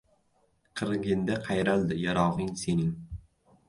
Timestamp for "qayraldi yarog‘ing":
1.45-2.53